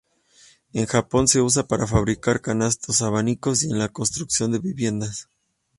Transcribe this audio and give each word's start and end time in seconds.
En 0.73 0.87
Japón 0.87 1.27
se 1.27 1.41
usa 1.41 1.67
para 1.67 1.85
fabricar 1.85 2.41
canastos, 2.41 3.03
abanicos 3.03 3.61
y 3.61 3.69
en 3.69 3.77
la 3.77 3.89
construcción 3.89 4.51
de 4.51 4.57
viviendas. 4.57 5.29